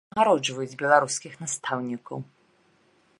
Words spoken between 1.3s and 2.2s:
настаўнікаў?